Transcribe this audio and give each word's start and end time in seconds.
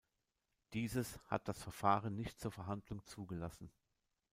Dieses 0.73 1.19
hat 1.27 1.47
das 1.47 1.61
Verfahren 1.61 2.15
nicht 2.15 2.39
zur 2.39 2.51
Verhandlung 2.51 3.05
zugelassen. 3.05 3.69